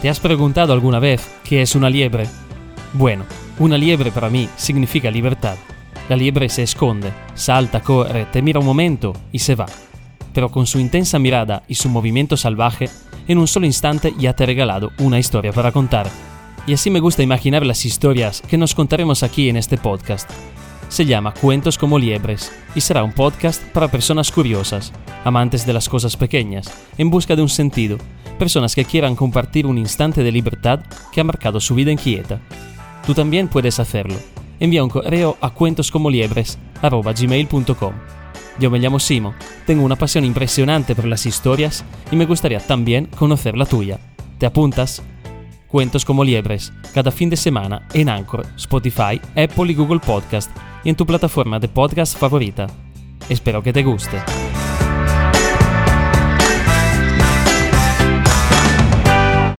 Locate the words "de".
25.66-25.72, 27.34-27.42, 30.22-30.32, 47.28-47.36, 51.60-51.68